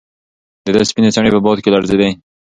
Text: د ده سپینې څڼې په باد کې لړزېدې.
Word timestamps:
د 0.65 0.67
ده 0.75 0.81
سپینې 0.89 1.09
څڼې 1.15 1.31
په 1.35 1.39
باد 1.45 1.57
کې 1.63 1.73
لړزېدې. 1.75 2.09